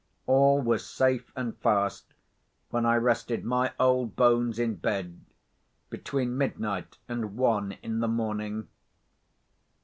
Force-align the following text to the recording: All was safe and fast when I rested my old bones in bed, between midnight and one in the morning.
All 0.25 0.59
was 0.63 0.83
safe 0.83 1.31
and 1.35 1.55
fast 1.59 2.15
when 2.71 2.87
I 2.87 2.95
rested 2.95 3.45
my 3.45 3.71
old 3.79 4.15
bones 4.15 4.57
in 4.57 4.73
bed, 4.77 5.21
between 5.91 6.35
midnight 6.35 6.97
and 7.07 7.37
one 7.37 7.73
in 7.83 7.99
the 7.99 8.07
morning. 8.07 8.67